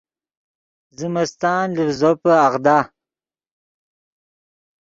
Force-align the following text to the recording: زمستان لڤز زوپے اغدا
زمستان 0.99 1.65
لڤز 1.77 1.95
زوپے 1.99 2.33
اغدا 2.47 2.77